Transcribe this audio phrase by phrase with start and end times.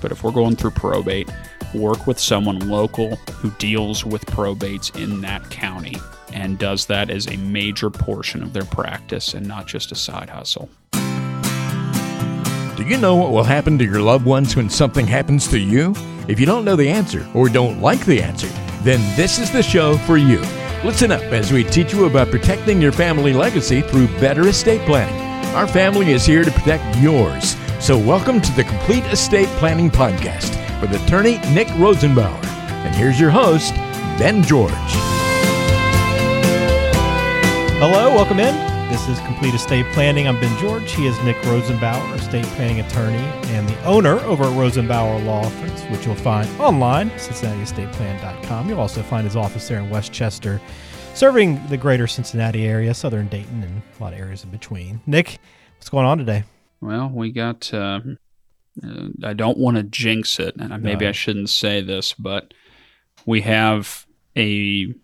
[0.00, 1.30] but if we're going through probate,
[1.74, 5.96] work with someone local who deals with probates in that county
[6.32, 10.30] and does that as a major portion of their practice and not just a side
[10.30, 10.68] hustle.
[12.76, 15.94] Do you know what will happen to your loved ones when something happens to you?
[16.28, 18.48] If you don't know the answer or don't like the answer,
[18.82, 20.40] then this is the show for you.
[20.82, 25.20] Listen up as we teach you about protecting your family legacy through better estate planning.
[25.54, 27.54] Our family is here to protect yours.
[27.80, 30.50] So, welcome to the Complete Estate Planning Podcast
[30.82, 32.44] with attorney Nick Rosenbauer.
[32.44, 33.74] And here's your host,
[34.18, 34.70] Ben George.
[37.80, 38.54] Hello, welcome in.
[38.90, 40.28] This is Complete Estate Planning.
[40.28, 40.92] I'm Ben George.
[40.92, 43.16] He is Nick Rosenbauer, estate planning attorney
[43.48, 48.68] and the owner over at Rosenbauer Law Office, which you'll find online, CincinnatiEstatePlan.com.
[48.68, 50.60] You'll also find his office there in West Chester,
[51.14, 55.00] serving the greater Cincinnati area, southern Dayton, and a lot of areas in between.
[55.06, 55.38] Nick,
[55.78, 56.44] what's going on today?
[56.80, 57.72] Well, we got.
[57.72, 58.00] Uh,
[58.82, 61.10] uh, I don't want to jinx it, and maybe No.
[61.10, 62.54] I shouldn't say this, but
[63.26, 64.06] we have
[64.36, 64.94] a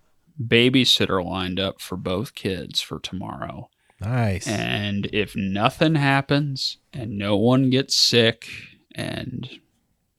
[0.42, 3.68] babysitter lined up for both kids for tomorrow.
[4.00, 4.46] Nice.
[4.46, 8.48] And if nothing happens and no one gets sick
[8.94, 9.48] and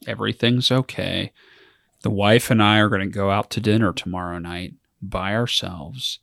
[0.08, 1.31] everything's okay,
[2.02, 6.19] the wife and I are going to go out to dinner tomorrow night by ourselves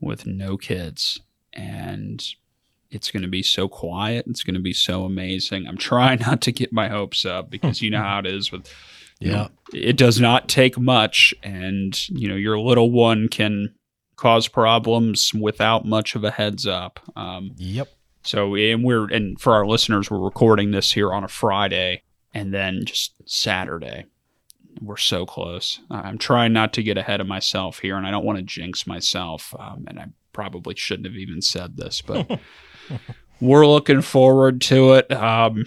[0.00, 1.20] with no kids.
[1.52, 2.22] And
[2.96, 4.26] it's going to be so quiet.
[4.26, 5.66] It's going to be so amazing.
[5.68, 8.68] I'm trying not to get my hopes up because you know how it is with
[9.20, 13.72] you know, it does not take much and you know your little one can
[14.16, 17.88] cause problems without much of a heads up um, Yep.
[18.22, 22.02] so and we're and for our listeners we're recording this here on a friday
[22.34, 24.04] and then just saturday
[24.82, 28.24] we're so close i'm trying not to get ahead of myself here and i don't
[28.24, 32.38] want to jinx myself um, and i probably shouldn't have even said this but
[33.40, 35.64] we're looking forward to it um,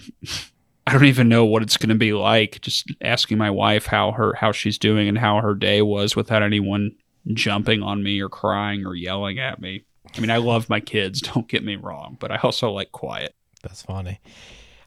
[0.86, 2.60] I don't even know what it's going to be like.
[2.62, 6.42] Just asking my wife how her how she's doing and how her day was without
[6.42, 6.96] anyone
[7.32, 9.84] jumping on me or crying or yelling at me.
[10.16, 11.20] I mean, I love my kids.
[11.34, 13.36] Don't get me wrong, but I also like quiet.
[13.62, 14.20] That's funny.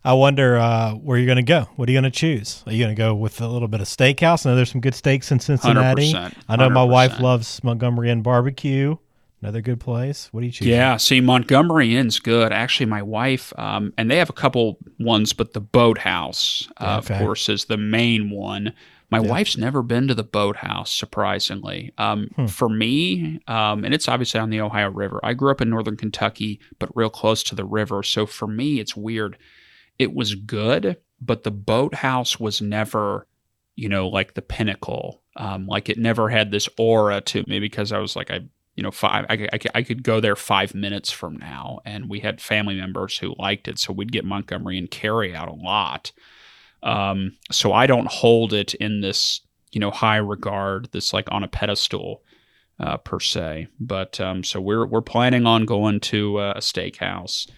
[0.03, 1.69] I wonder uh, where you're going to go.
[1.77, 2.61] What are you going to choose?
[2.65, 4.45] Are you going to go with a little bit of steakhouse?
[4.45, 6.11] I know there's some good steaks in Cincinnati.
[6.11, 8.97] 100%, I know my wife loves Montgomery Inn Barbecue.
[9.43, 10.29] Another good place.
[10.31, 10.67] What do you choose?
[10.67, 12.53] Yeah, see, Montgomery Inn's good.
[12.53, 17.15] Actually, my wife, um, and they have a couple ones, but the Boathouse, uh, Okay.
[17.15, 18.71] of course, is the main one.
[19.11, 19.29] My Yeah.
[19.29, 21.91] wife's never been to the Boathouse, surprisingly.
[21.97, 22.45] Um, Hmm.
[22.45, 25.19] For me, um, and it's obviously on the Ohio River.
[25.23, 28.01] I grew up in northern Kentucky, but real close to the river.
[28.01, 29.37] So for me, it's weird.
[29.99, 33.27] It was good, but the Boathouse was never,
[33.75, 35.21] you know, like the pinnacle.
[35.35, 38.39] Um, like it never had this aura to me because I was like, I
[38.75, 39.25] you know, five.
[39.29, 43.17] I, I, I could go there five minutes from now, and we had family members
[43.17, 46.11] who liked it, so we'd get Montgomery Inn carry out a lot.
[46.81, 49.41] Um, so I don't hold it in this,
[49.71, 52.23] you know, high regard, this like on a pedestal
[52.79, 53.67] uh, per se.
[53.79, 57.49] But um, so we're we're planning on going to uh, a steakhouse,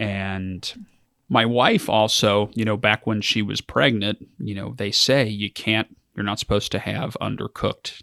[0.00, 0.86] and
[1.28, 5.50] my wife also, you know, back when she was pregnant, you know, they say you
[5.50, 8.02] can't, you're not supposed to have undercooked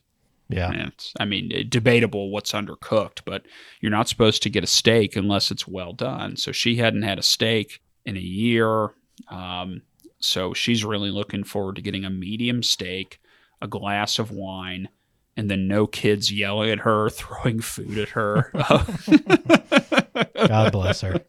[0.56, 0.72] Yeah.
[0.72, 3.46] and it's, I mean, debatable what's undercooked, but
[3.82, 6.38] you're not supposed to get a steak unless it's well done.
[6.38, 8.90] So she hadn't had a steak in a year.
[9.30, 9.82] Um,
[10.20, 13.20] so she's really looking forward to getting a medium steak,
[13.62, 14.90] a glass of wine,
[15.36, 18.52] and then no kids yelling at her, throwing food at her.
[20.48, 21.22] God bless her.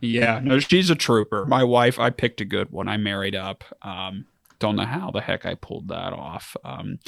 [0.00, 1.44] yeah, no, she's a trooper.
[1.46, 2.88] My wife, I picked a good one.
[2.88, 3.64] I married up.
[3.82, 4.26] Um,
[4.58, 6.56] don't know how the heck I pulled that off.
[6.64, 6.98] Um,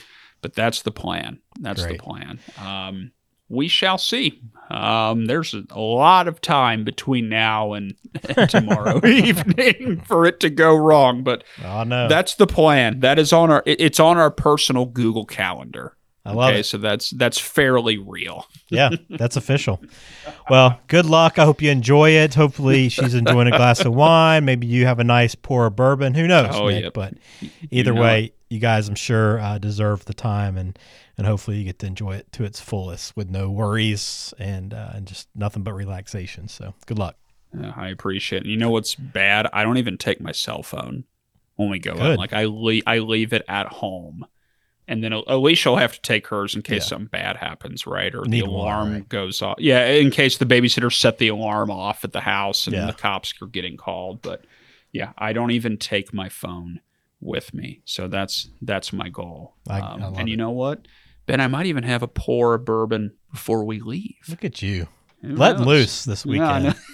[0.43, 1.39] but that's the plan.
[1.61, 1.99] That's Great.
[1.99, 2.39] the plan.
[2.63, 3.13] Um,
[3.49, 4.41] we shall see.
[4.71, 7.95] Um, there's a lot of time between now and,
[8.37, 12.09] and tomorrow evening for it to go wrong, but Oh no.
[12.09, 13.01] that's the plan.
[13.01, 13.63] That is on our.
[13.67, 15.97] it- It's on our personal Google Calendar.
[16.25, 16.67] I love okay, it.
[16.67, 18.47] so that's that's fairly real.
[18.69, 19.83] Yeah, that's official.
[20.49, 21.39] Well, good luck.
[21.39, 22.35] I hope you enjoy it.
[22.35, 24.45] Hopefully, she's enjoying a glass of wine.
[24.45, 26.15] Maybe you have a nice pour of bourbon.
[26.15, 26.51] Who knows?
[26.53, 26.85] Oh, Nick?
[26.85, 26.95] yep.
[26.95, 27.15] But
[27.71, 30.79] either know way, you guys, I'm sure, uh, deserve the time, and
[31.17, 34.91] and hopefully you get to enjoy it to its fullest with no worries and uh,
[34.95, 36.49] and just nothing but relaxation.
[36.49, 37.17] So, good luck.
[37.59, 38.49] Yeah, I appreciate it.
[38.49, 39.47] You know what's bad?
[39.53, 41.05] I don't even take my cell phone
[41.57, 42.19] when we go out.
[42.19, 44.27] Like I leave, I leave it at home,
[44.89, 46.89] and then Alicia will have to take hers in case Yeah.
[46.89, 48.15] something bad happens, right?
[48.15, 49.09] Or Need the one, alarm right.
[49.09, 49.57] goes off.
[49.59, 52.87] Yeah, in case the babysitter set the alarm off at the house and Yeah.
[52.87, 54.23] the cops are getting called.
[54.23, 54.45] But
[54.93, 56.81] yeah, I don't even take my phone
[57.21, 57.81] with me.
[57.85, 59.55] So that's that's my goal.
[59.69, 60.39] I- Um, I and you it.
[60.39, 60.87] know what?
[61.27, 64.17] Ben, I might even have a pour of bourbon before we leave.
[64.29, 64.89] Look at you,
[65.23, 65.67] Who letting knows?
[65.69, 66.75] loose this weekend.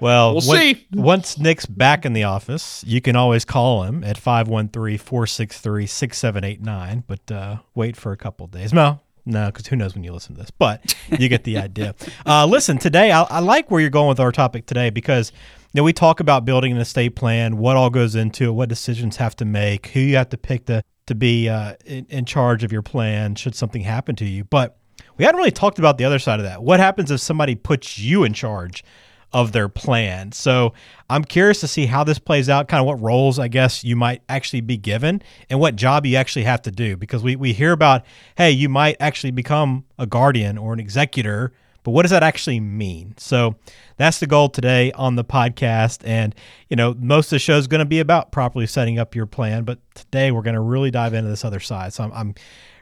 [0.00, 0.86] Well, We'll see.
[0.92, 7.56] Once Nick's back in the office, you can always call him at 513-463-6789, but uh,
[7.74, 8.72] wait for a couple days.
[8.72, 11.94] No, no, because who knows when you listen to this, but you get the idea.
[12.26, 15.32] Uh, listen, today, I, I like where you're going with our topic today because
[15.72, 18.68] you know, we talk about building an estate plan, what all goes into it, what
[18.68, 22.24] decisions have to make, who you have to pick to, to be uh, in, in
[22.24, 24.44] charge of your plan should something happen to you.
[24.44, 24.76] But
[25.16, 26.62] we hadn't really talked about the other side of that.
[26.62, 28.84] What happens if somebody puts you in charge
[29.34, 30.32] of their plan?
[30.32, 30.72] So
[31.10, 33.96] I'm curious to see how this plays out, kind of what roles I guess you
[33.96, 35.20] might actually be given
[35.50, 36.96] and what job you actually have to do.
[36.96, 38.04] Because we, we hear about,
[38.36, 41.52] hey, you might actually become a guardian or an executor,
[41.82, 43.14] but what does that actually mean?
[43.18, 43.56] So
[43.98, 46.00] that's the goal today on the podcast.
[46.06, 46.34] And,
[46.70, 49.26] you know, most of the show is going to be about properly setting up your
[49.26, 51.92] plan, but today we're going to really dive into this other side.
[51.92, 52.34] So I'm, I'm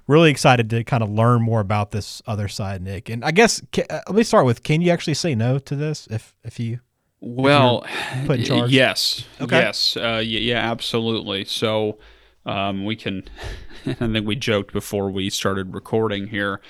[0.06, 3.08] really excited to kind of learn more about this other side, Nick.
[3.08, 5.76] And I guess ca- uh, let me start with: Can you actually say no to
[5.76, 6.80] this if if you?
[7.20, 7.86] Well,
[8.26, 8.70] put in charge?
[8.72, 9.60] yes, Okay.
[9.60, 11.44] yes, uh, y- yeah, absolutely.
[11.44, 11.98] So
[12.44, 13.22] um, we can.
[13.86, 16.60] I think we joked before we started recording here,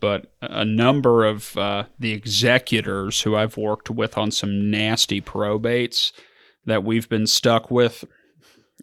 [0.00, 6.12] but a number of uh, the executors who I've worked with on some nasty probates
[6.66, 8.04] that we've been stuck with,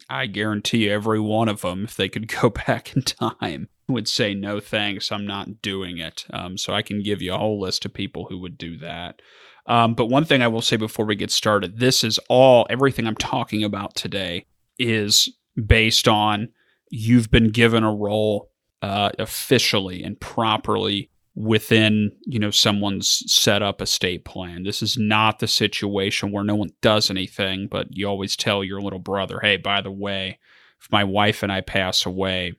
[0.08, 4.08] I guarantee you every one of them, if they could go back in time, would
[4.08, 5.12] say no thanks.
[5.12, 6.26] I'm not doing it.
[6.32, 9.20] Um, so I can give you a whole list of people who would do that.
[9.66, 13.06] Um, but one thing I will say before we get started this is all, everything
[13.06, 14.46] I'm talking about today
[14.78, 15.28] is
[15.66, 16.48] based on
[16.90, 18.50] you've been given a role
[18.82, 25.38] uh, officially and properly within you know someone's set up estate plan this is not
[25.38, 29.56] the situation where no one does anything but you always tell your little brother hey
[29.56, 30.38] by the way
[30.80, 32.52] if my wife and i pass away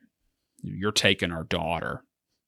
[0.63, 2.03] you're taking our daughter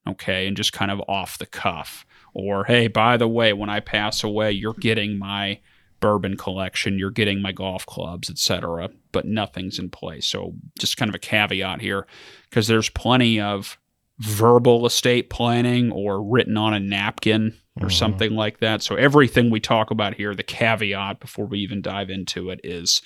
[0.07, 2.05] okay and just kind of off the cuff.
[2.33, 5.59] Or hey by the way when i pass away you're getting my
[5.99, 10.25] bourbon collection you're getting my golf clubs etc but nothing's in place.
[10.27, 12.07] So just kind of a caveat here
[12.49, 13.77] because there's plenty of
[14.19, 17.91] verbal estate planning or written on a napkin or Mhm.
[17.91, 18.81] something like that.
[18.83, 23.01] So everything we talk about here the caveat before we even dive into it is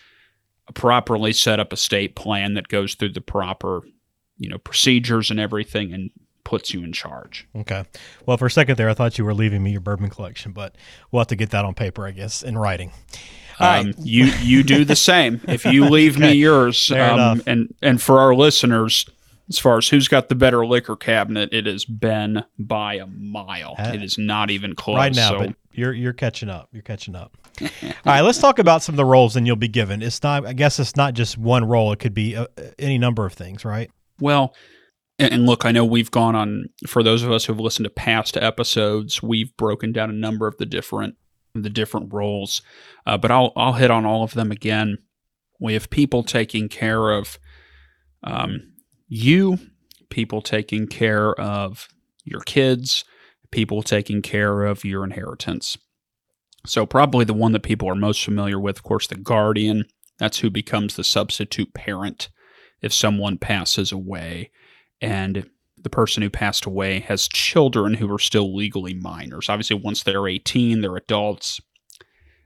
[0.67, 3.81] a properly set up estate plan that goes through the proper
[4.37, 6.09] you know procedures and everything and
[6.43, 7.83] puts you in charge Okay.
[8.25, 10.75] Well, for a second there, I thought you were leaving me your bourbon collection, but
[11.11, 12.91] we'll have to get that on paper, I guess, in writing.
[13.59, 13.79] Right.
[13.79, 15.41] Um, you you do the same.
[15.47, 16.27] If you leave Okay.
[16.27, 19.05] me yours, um, and and for our listeners,
[19.49, 23.75] as far as who's got the better liquor cabinet, it is Ben by a mile.
[23.77, 24.95] Uh, it is not even close.
[24.97, 26.69] right now, so but you're you're catching up.
[26.71, 27.35] You're catching up.
[27.61, 27.67] All
[28.05, 30.01] right, let's talk about some of the roles and you'll be given.
[30.01, 30.45] It's not.
[30.45, 31.91] I guess it's not just one role.
[31.91, 32.45] It could be uh,
[32.77, 33.89] any number of things, right?
[34.19, 34.55] Well,
[35.19, 37.89] and look, I know we've gone on for those of us who have listened to
[37.89, 41.15] past episodes, we've broken down a number of the different
[41.55, 42.61] the different roles,
[43.07, 44.99] uh, but I'll I'll hit on all of them again.
[45.59, 47.39] We have people taking care of
[48.23, 48.73] um,
[49.07, 49.57] you,
[50.09, 51.87] people taking care of
[52.23, 53.03] your kids,
[53.49, 55.77] people taking care of your inheritance.
[56.67, 59.85] So probably the one that people are most familiar with, of course, the guardian.
[60.19, 62.29] That's who becomes the substitute parent
[62.81, 64.51] if someone passes away
[65.01, 69.47] and the person who passed away has children who are still legally minors.
[69.49, 71.61] Obviously, once they're 18, they're adults.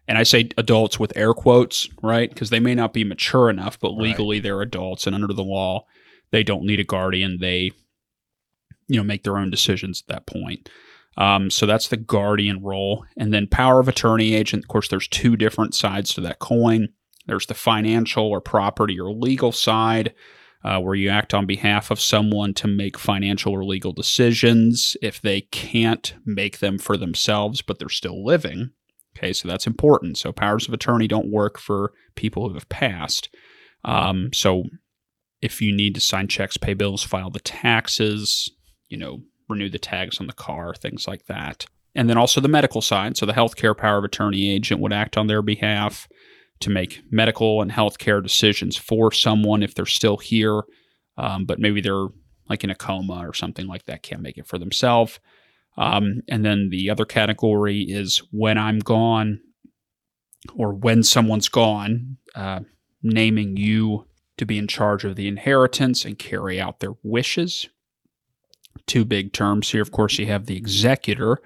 [0.07, 2.29] And I say adults with air quotes, right?
[2.29, 3.99] Because they may not be mature enough, but Right.
[4.09, 5.07] legally they're adults.
[5.07, 5.85] And under the law,
[6.31, 7.37] they don't need a guardian.
[7.39, 7.71] They,
[8.87, 10.69] you know, make their own decisions at that point.
[11.17, 13.05] Um, so that's the guardian role.
[13.17, 14.63] And then power of attorney agent.
[14.65, 16.89] Of course, there's two different sides to that coin.
[17.27, 20.13] There's the financial or property or legal side,
[20.63, 25.21] uh, where you act on behalf of someone to make financial or legal decisions if
[25.21, 28.71] they can't make them for themselves, but they're still living.
[29.17, 30.17] Okay, so that's important.
[30.17, 33.29] So powers of attorney don't work for people who have passed.
[33.83, 34.63] Um, so
[35.41, 38.49] if you need to sign checks, pay bills, file the taxes,
[38.87, 41.65] you know, renew the tags on the car, things like that.
[41.93, 43.17] And then also the medical side.
[43.17, 46.07] So the healthcare power of attorney agent would act on their behalf
[46.61, 50.61] to make medical and healthcare decisions for someone if they're still here,
[51.17, 52.07] um, but maybe they're
[52.49, 55.19] like in a coma or something like that, can't make it for themselves.
[55.77, 59.39] Um, and then the other category is when I'm gone
[60.55, 62.61] or when someone's gone, uh,
[63.03, 64.05] naming you
[64.37, 67.67] to be in charge of the inheritance and carry out their wishes.
[68.87, 69.81] Two big terms here.
[69.81, 71.39] Of course, you have the executor.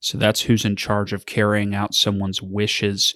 [0.00, 3.14] So that's who's in charge of carrying out someone's wishes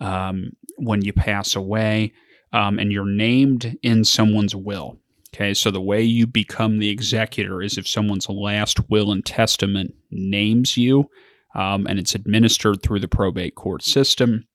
[0.00, 2.12] um, when you pass away.
[2.50, 4.98] Um, and you're named in someone's will.
[5.34, 9.94] Okay, so the way you become the executor is if someone's last will and testament
[10.10, 11.10] names you,
[11.54, 14.46] um, and it's administered through the probate court system.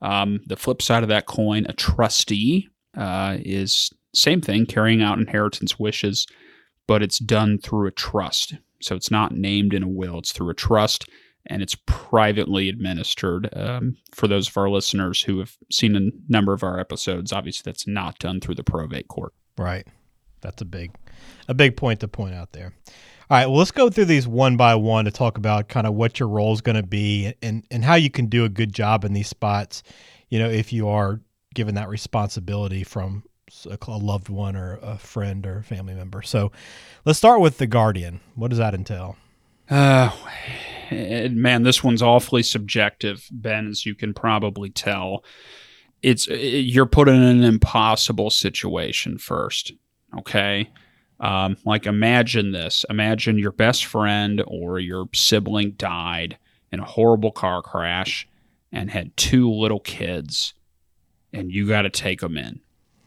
[0.00, 5.18] Um, the flip side of that coin, a trustee uh, is same thing, carrying out
[5.18, 6.26] inheritance wishes,
[6.86, 8.54] but it's done through a trust.
[8.80, 11.08] So it's not named in a will; it's through a trust,
[11.46, 13.48] and it's privately administered.
[13.52, 17.70] Um, for those of our listeners who have seen a number of our episodes, obviously
[17.70, 19.32] that's not done through the probate court.
[19.58, 19.86] Right.
[20.40, 20.92] That's a big,
[21.48, 22.72] a big point to point out there.
[23.28, 25.94] All right, well, let's go through these one by one to talk about kind of
[25.94, 28.72] what your role is going to be and, and how you can do a good
[28.72, 29.82] job in these spots,
[30.28, 31.20] you know, if you are
[31.54, 33.24] given that responsibility from
[33.66, 36.22] a loved one or a friend or family member.
[36.22, 36.52] So
[37.04, 38.20] let's start with the guardian.
[38.34, 39.16] What does that entail?
[39.68, 40.10] Uh,
[40.90, 45.24] man, this one's awfully subjective, Ben, as you can probably tell.
[46.02, 49.72] It's you're put in an impossible situation first,
[50.18, 50.70] okay?
[51.18, 56.38] Um, like, imagine this imagine your best friend or your sibling died
[56.70, 58.28] in a horrible car crash
[58.72, 60.54] and had two little kids,
[61.32, 62.60] and you got to take them in.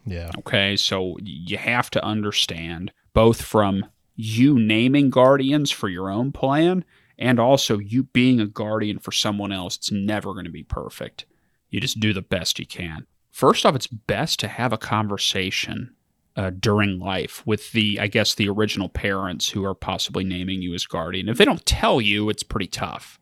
[0.06, 0.32] Yeah.
[0.40, 0.76] Okay.
[0.76, 6.84] So you have to understand both from you naming guardians for your own plan
[7.20, 9.76] and also you being a guardian for someone else.
[9.76, 11.26] It's never going to be perfect.
[11.70, 13.06] You just do the best you can.
[13.30, 15.94] First off, it's best to have a conversation
[16.36, 20.74] uh, during life with the, I guess, the original parents who are possibly naming you
[20.74, 21.28] as guardian.
[21.28, 23.20] If they don't tell you, it's pretty tough.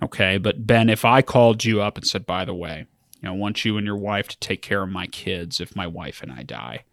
[0.00, 0.38] Okay.
[0.38, 2.86] But Ben, if I called you up and said, by the way,
[3.20, 5.74] you know, I want you and your wife to take care of my kids if
[5.74, 6.84] my wife and I die,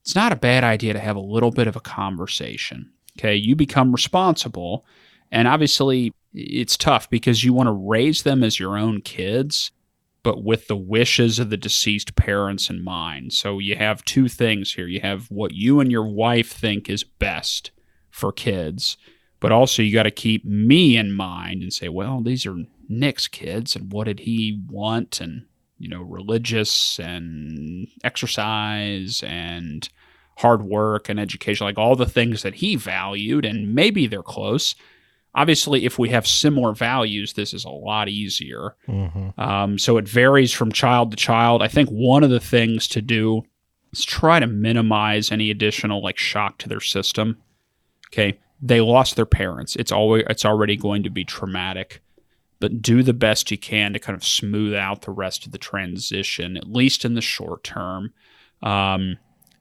[0.00, 2.92] it's not a bad idea to have a little bit of a conversation.
[3.18, 3.34] Okay.
[3.34, 4.86] You become responsible.
[5.30, 9.70] And obviously, it's tough because you want to raise them as your own kids
[10.26, 13.32] but with the wishes of the deceased parents in mind.
[13.32, 14.88] So you have two things here.
[14.88, 17.70] You have what you and your wife think is best
[18.10, 18.96] for kids,
[19.38, 22.56] but also you got to keep me in mind and say, well, these are
[22.88, 25.20] Nick's kids, and what did he want?
[25.20, 25.46] And,
[25.78, 29.88] you know, religious and exercise and
[30.38, 34.74] hard work and education, like all the things that he valued, and maybe they're close
[35.36, 38.74] Obviously, if we have similar values, this is a lot easier.
[38.88, 39.38] Mm-hmm.
[39.38, 41.62] Um, so it varies from child to child.
[41.62, 43.42] I think one of the things to do
[43.92, 47.36] is try to minimize any additional like shock to their system.
[48.08, 49.76] Okay, they lost their parents.
[49.76, 52.00] It's always it's already going to be traumatic,
[52.58, 55.58] but do the best you can to kind of smooth out the rest of the
[55.58, 58.14] transition, at least in the short term.
[58.62, 59.18] Um,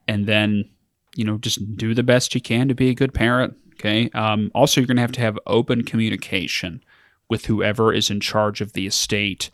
[0.08, 0.70] and then,
[1.18, 4.10] you know, just do the best you can to be a good parent Okay.
[4.14, 6.84] Um, also, you're going to have to have open communication
[7.30, 9.52] with whoever is in charge of the estate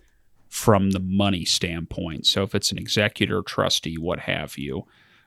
[0.47, 2.25] from the money standpoint.
[2.27, 4.85] So, if it's an executor, trustee, what have you,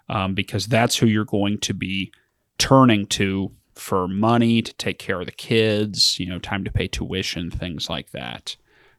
[0.09, 2.13] um, because that's who you're going to be
[2.59, 6.87] turning to for money to take care of the kids, you know, time to pay
[6.87, 8.57] tuition, things like that.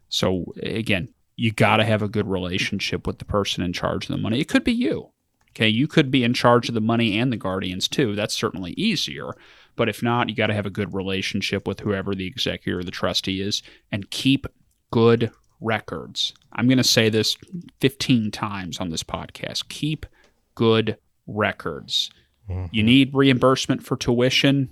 [0.09, 4.15] So, again, you got to have a good relationship with the person in charge of
[4.15, 4.39] the money.
[4.39, 5.11] It could be you.
[5.51, 5.69] Okay.
[5.69, 8.13] You could be in charge of the money and the guardians too.
[8.15, 9.31] That's certainly easier.
[9.75, 12.84] But if not, you got to have a good relationship with whoever the executor or
[12.84, 14.48] the trustee is and keep
[14.91, 16.34] good records.
[16.53, 17.38] I'm going to say this
[17.82, 19.67] 15 times on this podcast.
[19.70, 20.05] Keep
[20.53, 22.10] good records.
[22.50, 22.67] Mm-hmm.
[22.72, 24.70] You need reimbursement for tuition,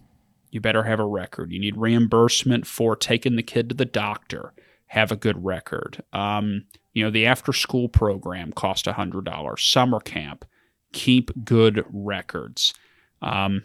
[0.54, 1.52] you better have a record.
[1.52, 4.54] You need reimbursement for taking the kid to the doctor,
[4.86, 6.04] have a good record.
[6.14, 10.46] Um, you know, the after school program cost $100, summer camp,
[10.92, 12.76] keep good records.
[13.24, 13.64] Um,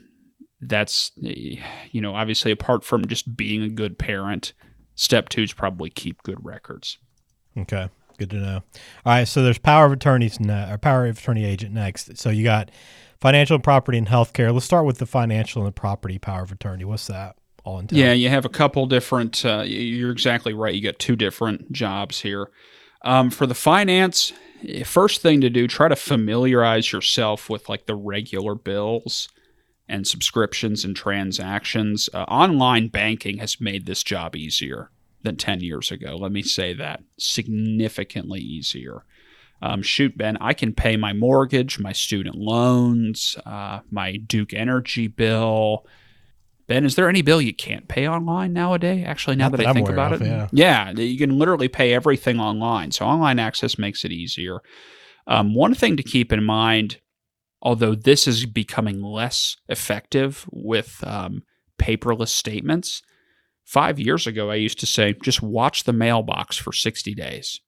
[0.60, 4.52] that's you know obviously apart from just being a good parent
[4.94, 6.98] step two is probably keep good records.
[7.56, 7.88] Okay
[8.18, 8.62] good to know.
[9.06, 12.18] All right so there's power of attorneys ne- or power of attorney agent next.
[12.18, 12.70] So you got
[13.20, 14.52] financial and property and healthcare.
[14.52, 16.84] Let's start with the financial and the property power of attorney.
[16.84, 17.98] What's that all entail?
[17.98, 20.74] yeah you have a couple different uh, you're exactly right.
[20.74, 22.50] You got two different jobs here.
[23.02, 24.32] Um, for the finance
[24.84, 29.28] first thing to do try to familiarize yourself with like the regular bills
[29.88, 32.08] and subscriptions and transactions.
[32.12, 34.90] Uh, online banking has made this job easier
[35.22, 36.16] than 10 years ago.
[36.16, 39.04] Let me say that significantly easier.
[39.60, 45.08] Um, shoot, Ben, I can pay my mortgage, my student loans, uh, my Duke Energy
[45.08, 45.84] bill.
[46.68, 49.04] Ben, is there any bill you can't pay online nowadays?
[49.06, 50.48] Actually, now Not that, that I think about of, it, yeah.
[50.52, 52.92] yeah, you can literally pay everything online.
[52.92, 54.60] So online access makes it easier.
[55.26, 56.98] Um, one thing to keep in mind
[57.60, 61.42] although this is becoming less effective with um,
[61.78, 63.02] paperless statements.
[63.64, 67.60] Five years ago, I used to say, just watch the mailbox for 60 days.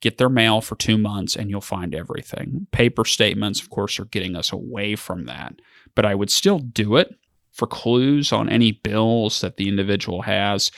[0.00, 2.66] Get their mail for two months and you'll find everything.
[2.72, 5.54] Paper statements, of course, are getting us away from that,
[5.94, 7.14] but I would still do it
[7.52, 10.70] for clues on any bills that the individual has.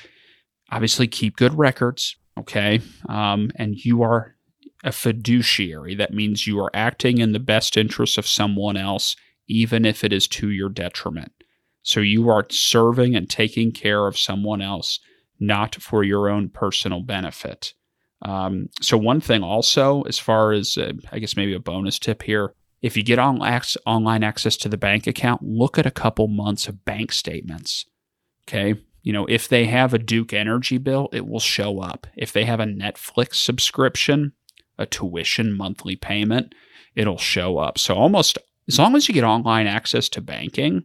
[0.70, 2.80] Obviously, keep good records, okay?
[3.08, 4.31] Um, and you are
[4.82, 5.94] a fiduciary.
[5.94, 9.16] That means you are acting in the best interest of someone else,
[9.48, 11.32] even if it is to your detriment.
[11.82, 15.00] So you are serving and taking care of someone else,
[15.40, 17.74] not for your own personal benefit.
[18.22, 22.22] Um, so, one thing also, as far as uh, I guess maybe a bonus tip
[22.22, 23.40] here, if you get on
[23.86, 27.86] online access to the bank account, look at a couple months of bank statements.
[28.48, 28.80] Okay.
[29.02, 32.06] You know, if they have a Duke Energy bill, it will show up.
[32.16, 34.32] If they have a Netflix subscription,
[34.82, 36.54] a tuition monthly payment,
[36.94, 37.78] it'll show up.
[37.78, 40.84] So, almost as long as you get online access to banking,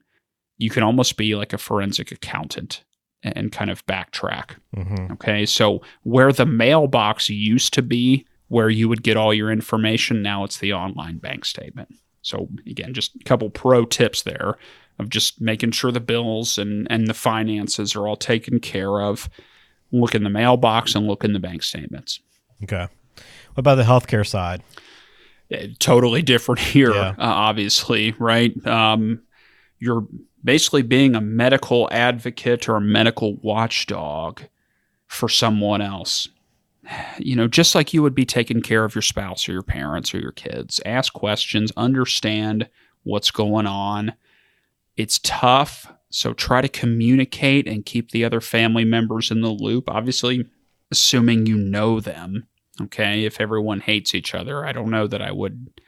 [0.57, 2.83] you can almost be like a forensic accountant
[3.23, 4.51] and kind of backtrack.
[4.75, 5.13] Mm-hmm.
[5.13, 5.45] Okay.
[5.45, 10.43] So where the mailbox used to be, where you would get all your information, now
[10.43, 11.93] it's the online bank statement.
[12.21, 14.55] So again, just a couple pro tips there
[14.99, 19.29] of just making sure the bills and, and the finances are all taken care of.
[19.91, 22.19] Look in the mailbox and look in the bank statements.
[22.63, 22.87] Okay.
[23.57, 24.61] What about the healthcare side?
[25.49, 27.15] Eh, totally different here, yeah.
[27.17, 28.53] uh, obviously, right?
[28.67, 29.23] Um,
[29.79, 30.05] you're
[30.43, 34.43] basically being a medical advocate or a medical watchdog
[35.07, 36.29] for someone else.
[37.17, 40.13] You know, just like you would be taking care of your spouse or your parents
[40.13, 40.79] or your kids.
[40.85, 42.69] Ask questions, understand
[43.05, 44.13] what's going on.
[44.97, 49.89] It's tough, so try to communicate and keep the other family members in the loop.
[49.89, 50.45] Obviously,
[50.91, 52.47] assuming you know them.
[52.81, 55.81] Okay, if everyone hates each other, I don't know that I would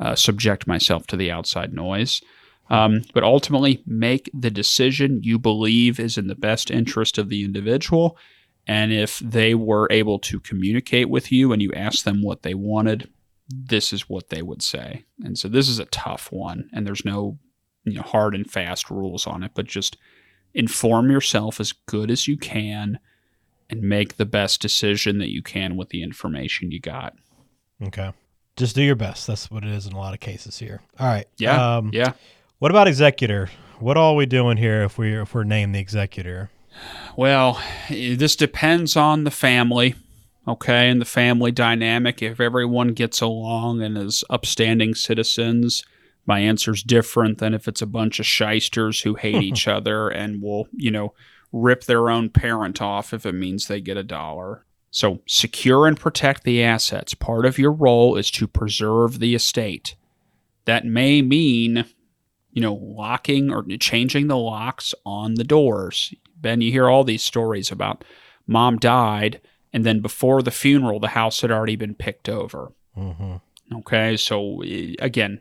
[0.00, 2.20] uh, subject myself to the outside noise.
[2.70, 7.44] Um, but ultimately, make the decision you believe is in the best interest of the
[7.44, 8.16] individual.
[8.66, 12.54] And if they were able to communicate with you and you asked them what they
[12.54, 13.10] wanted,
[13.48, 15.04] this is what they would say.
[15.22, 17.38] And so this is a tough one, and there's no
[17.84, 19.96] you know, hard and fast rules on it, but just
[20.54, 22.98] inform yourself as good as you can
[23.72, 27.14] and make the best decision that you can with the information you got.
[27.82, 28.12] Okay.
[28.56, 29.26] Just do your best.
[29.26, 30.82] That's what it is in a lot of cases here.
[30.98, 31.26] All right.
[31.38, 31.76] Yeah.
[31.76, 32.12] Um, yeah.
[32.58, 33.48] What about executor?
[33.80, 36.50] What are we doing here if we if we're named the executor?
[37.16, 39.94] Well, this depends on the family,
[40.46, 42.22] okay, and the family dynamic.
[42.22, 45.82] If everyone gets along and is upstanding citizens,
[46.24, 50.40] my answer's different than if it's a bunch of shysters who hate each other and
[50.40, 51.14] will, you know,
[51.52, 54.64] rip their own parent off if it means they get a dollar.
[54.90, 57.14] So, secure and protect the assets.
[57.14, 59.94] Part of your role is to preserve the estate.
[60.64, 61.86] That may mean
[62.52, 66.14] you know, locking or changing the locks on the doors.
[66.36, 68.04] Ben, you hear all these stories about
[68.46, 69.40] mom died,
[69.72, 72.72] and then before the funeral, the house had already been picked over.
[72.96, 73.76] Mm-hmm.
[73.78, 74.62] Okay, so
[74.98, 75.40] again,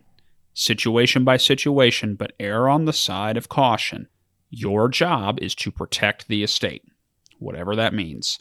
[0.54, 4.08] situation by situation, but err on the side of caution.
[4.52, 6.84] Your job is to protect the estate,
[7.40, 8.38] whatever that means.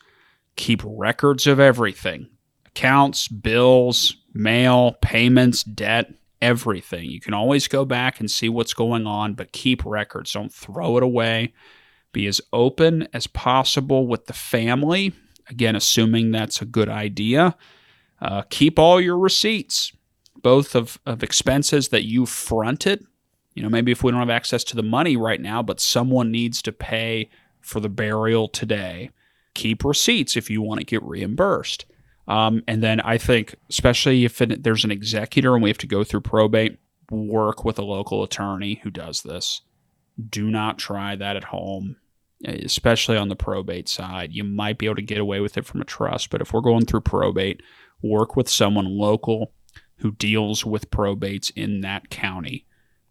[0.56, 2.28] Keep records of everything
[2.66, 7.10] accounts, bills, mail, payments, debt, everything.
[7.10, 10.32] You can always go back and see what's going on, but keep records.
[10.32, 11.52] Don't throw it away.
[12.12, 15.12] Be as open as possible with the family.
[15.48, 17.56] Again, assuming that's a good idea.
[18.20, 19.92] Uh, keep all your receipts,
[20.42, 23.04] both of, of expenses that you fronted.
[23.54, 26.30] You know, maybe if we don't have access to the money right now, but someone
[26.30, 29.10] needs to pay for the burial today,
[29.54, 31.84] keep receipts if you want to get reimbursed.
[32.28, 35.86] Um, and then I think, especially if it, there's an executor and we have to
[35.86, 36.78] go through probate,
[37.10, 39.62] work with a local attorney who does this.
[40.28, 41.96] Do not try that at home,
[42.44, 44.32] especially on the probate side.
[44.32, 46.60] You might be able to get away with it from a trust, but if we're
[46.60, 47.62] going through probate,
[48.00, 49.52] work with someone local
[49.96, 52.64] who deals with probates in that county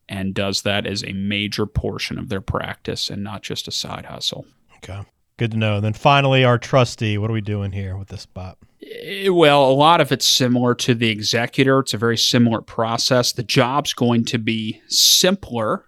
[0.09, 4.05] and does that as a major portion of their practice and not just a side
[4.05, 4.45] hustle.
[4.77, 5.01] Okay.
[5.37, 5.75] Good to know.
[5.75, 7.17] And then finally, our trustee.
[7.17, 8.57] What are we doing here with this spot?
[8.81, 11.79] Eh, well, a lot of it's similar to the executor.
[11.79, 13.31] It's a very similar process.
[13.31, 15.85] The job's going to be simpler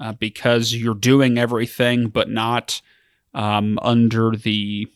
[0.00, 2.80] uh, because you're doing everything, but not
[3.34, 4.86] um, under the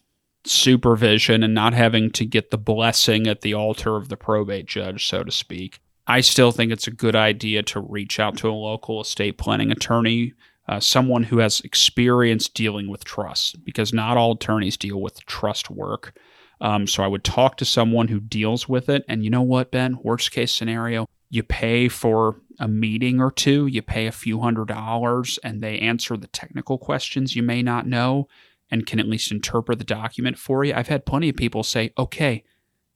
[0.44, 5.06] supervision and not having to get the blessing at the altar of the probate judge,
[5.06, 5.80] so to speak.
[6.08, 9.70] I still think it's a good idea to reach out to a local estate planning
[9.70, 10.32] attorney,
[10.66, 15.70] uh, someone who has experience dealing with trust, because not all attorneys deal with trust
[15.70, 16.18] work.
[16.62, 19.04] Um, so I would talk to someone who deals with it.
[19.06, 19.98] And you know what, Ben?
[20.02, 24.68] Worst case scenario, you pay for a meeting or two, you pay a few hundred
[24.68, 28.28] dollars, and they answer the technical questions you may not know
[28.70, 30.74] and can at least interpret the document for you.
[30.74, 32.44] I've had plenty of people say, okay,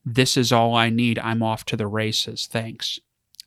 [0.05, 1.19] this is all I need.
[1.19, 2.49] I'm off to the races.
[2.51, 2.99] Thanks.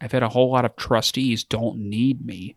[0.01, 2.55] I've had a whole lot of trustees don't need me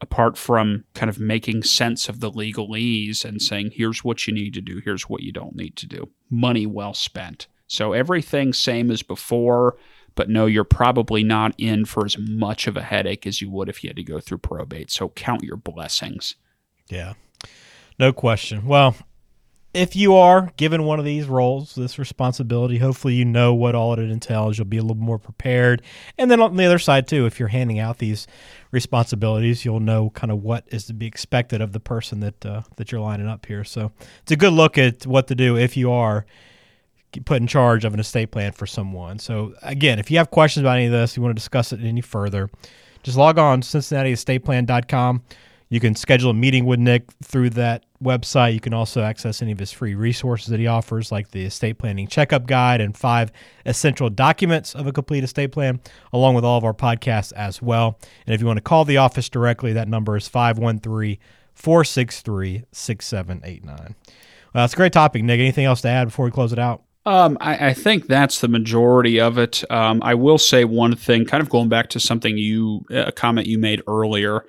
[0.00, 4.54] apart from kind of making sense of the legalese and saying, here's what you need
[4.54, 6.08] to do, here's what you don't need to do.
[6.30, 7.46] Money well spent.
[7.66, 9.76] So everything same as before,
[10.14, 13.68] but no, you're probably not in for as much of a headache as you would
[13.68, 14.90] if you had to go through probate.
[14.90, 16.36] So count your blessings.
[16.88, 17.14] Yeah.
[17.98, 18.66] No question.
[18.66, 18.94] Well,
[19.74, 23.92] if you are given one of these roles, this responsibility, hopefully you know what all
[23.92, 24.56] it entails.
[24.56, 25.82] You'll be a little more prepared.
[26.16, 28.26] And then on the other side, too, if you're handing out these
[28.70, 32.62] responsibilities, you'll know kind of what is to be expected of the person that uh,
[32.76, 33.62] that you're lining up here.
[33.62, 36.24] So it's a good look at what to do if you are
[37.24, 39.18] put in charge of an estate plan for someone.
[39.18, 41.80] So again, if you have questions about any of this, you want to discuss it
[41.82, 42.50] any further,
[43.02, 45.22] just log on cincinnatiestateplan.com.
[45.70, 48.54] You can schedule a meeting with Nick through that website.
[48.54, 51.78] You can also access any of his free resources that he offers, like the estate
[51.78, 53.30] planning checkup guide and five
[53.66, 55.80] essential documents of a complete estate plan,
[56.12, 57.98] along with all of our podcasts as well.
[58.26, 61.18] And if you want to call the office directly, that number is 513
[61.54, 63.94] 463 6789.
[64.54, 65.40] Well, that's a great topic, Nick.
[65.40, 66.82] Anything else to add before we close it out?
[67.04, 69.64] Um, I, I, think that's the majority of it.
[69.70, 73.46] Um, I will say one thing, kind of going back to something you, a comment
[73.46, 74.44] you made earlier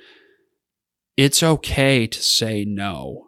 [1.19, 3.27] it's okay to say no.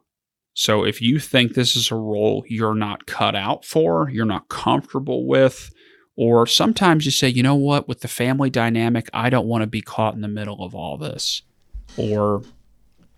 [0.53, 4.47] So if you think this is a role you're not cut out for, you're not
[4.47, 5.73] comfortable with,
[6.15, 9.67] or sometimes you say, you know what, with the family dynamic, I don't want to
[9.67, 11.41] be caught in the middle of all this.
[11.97, 12.43] Or,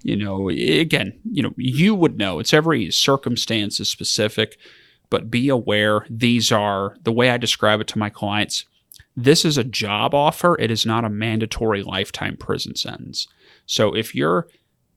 [0.02, 4.58] you know, again, you know, you would know it's every circumstance is specific,
[5.12, 8.66] but be aware these are the way I describe it to my clients.
[9.16, 10.58] This is a job offer.
[10.60, 13.28] It is not a mandatory lifetime prison sentence.
[13.68, 14.48] So if you're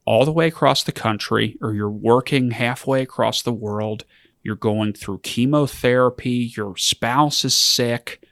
[0.07, 4.05] all the way across the country or you're working halfway across the world,
[4.43, 8.25] you're going through chemotherapy, your spouse is sick,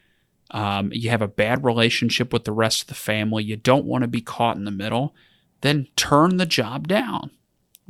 [0.53, 4.03] um, you have a bad relationship with the rest of the family, you don't want
[4.03, 5.15] to be caught in the middle,
[5.61, 7.33] then turn the job down.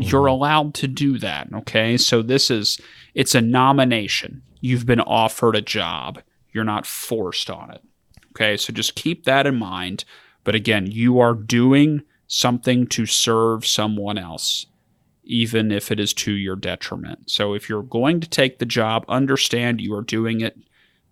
[0.00, 0.10] Mm-hmm.
[0.10, 1.48] You're allowed to do that.
[1.54, 1.96] Okay.
[1.98, 2.80] So this is,
[3.14, 4.42] it's a nomination.
[4.60, 7.82] You've been offered a job, you're not forced on it.
[8.30, 8.56] Okay.
[8.56, 10.04] So just keep that in mind.
[10.42, 14.66] But again, you are doing something to serve someone else,
[15.24, 17.30] even if it is to your detriment.
[17.30, 20.56] So if you're going to take the job, understand you are doing it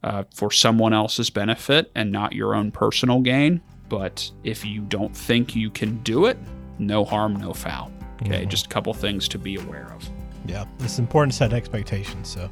[0.03, 3.61] uh, for someone else's benefit and not your own personal gain.
[3.89, 6.39] But if you don't think you can do it,
[6.79, 7.93] no harm, no foul.
[8.23, 8.49] Okay, mm-hmm.
[8.49, 10.09] just a couple things to be aware of.
[10.47, 12.29] Yeah, it's important to set expectations.
[12.29, 12.49] So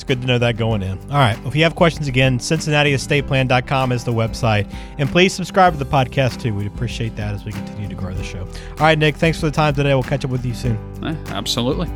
[0.00, 0.98] it's good to know that going in.
[1.10, 1.38] All right.
[1.44, 4.72] If you have questions again, CincinnatiEstatePlan.com is the website.
[4.96, 6.54] And please subscribe to the podcast too.
[6.54, 8.40] We'd appreciate that as we continue to grow the show.
[8.40, 9.92] All right, Nick, thanks for the time today.
[9.92, 10.78] We'll catch up with you soon.
[11.04, 11.86] Eh, absolutely.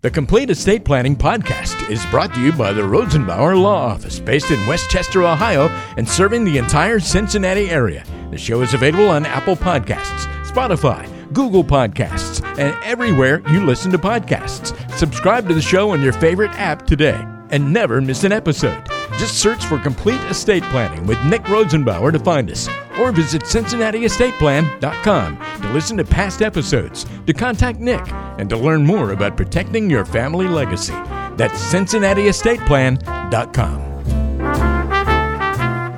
[0.00, 4.50] The Complete Estate Planning Podcast is brought to you by the Rosenbauer Law Office, based
[4.50, 8.04] in West Chester, Ohio, and serving the entire Cincinnati area.
[8.32, 13.98] The show is available on Apple Podcasts, Spotify, Google Podcasts, and everywhere you listen to
[13.98, 14.74] podcasts.
[14.96, 18.82] Subscribe to the show on your favorite app today and never miss an episode.
[19.18, 22.68] Just search for Complete Estate Planning with Nick Rosenbauer to find us,
[22.98, 28.02] or visit CincinnatiEstatePlan.com to listen to past episodes, to contact Nick,
[28.38, 30.94] and to learn more about protecting your family legacy.
[31.36, 33.93] That's CincinnatiEstatePlan.com.